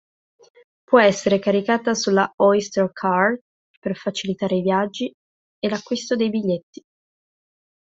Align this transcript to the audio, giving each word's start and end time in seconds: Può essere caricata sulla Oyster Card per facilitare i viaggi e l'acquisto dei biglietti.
Può 0.83 0.99
essere 0.99 1.37
caricata 1.37 1.93
sulla 1.93 2.33
Oyster 2.37 2.91
Card 2.91 3.37
per 3.79 3.95
facilitare 3.95 4.55
i 4.55 4.63
viaggi 4.63 5.13
e 5.59 5.69
l'acquisto 5.69 6.15
dei 6.15 6.31
biglietti. 6.31 6.81